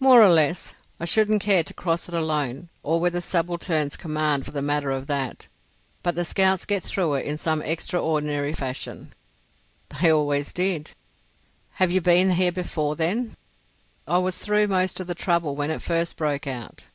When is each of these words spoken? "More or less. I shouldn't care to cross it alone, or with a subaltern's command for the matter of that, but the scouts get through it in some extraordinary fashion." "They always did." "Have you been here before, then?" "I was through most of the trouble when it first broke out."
"More 0.00 0.22
or 0.22 0.30
less. 0.30 0.74
I 0.98 1.04
shouldn't 1.04 1.42
care 1.42 1.62
to 1.62 1.74
cross 1.74 2.08
it 2.08 2.14
alone, 2.14 2.70
or 2.82 2.98
with 2.98 3.14
a 3.14 3.20
subaltern's 3.20 3.98
command 3.98 4.46
for 4.46 4.50
the 4.50 4.62
matter 4.62 4.90
of 4.90 5.06
that, 5.08 5.48
but 6.02 6.14
the 6.14 6.24
scouts 6.24 6.64
get 6.64 6.82
through 6.82 7.12
it 7.16 7.26
in 7.26 7.36
some 7.36 7.60
extraordinary 7.60 8.54
fashion." 8.54 9.12
"They 10.00 10.10
always 10.10 10.54
did." 10.54 10.92
"Have 11.72 11.90
you 11.90 12.00
been 12.00 12.30
here 12.30 12.52
before, 12.52 12.96
then?" 12.96 13.36
"I 14.08 14.16
was 14.16 14.38
through 14.38 14.68
most 14.68 14.98
of 14.98 15.08
the 15.08 15.14
trouble 15.14 15.56
when 15.56 15.70
it 15.70 15.82
first 15.82 16.16
broke 16.16 16.46
out." 16.46 16.86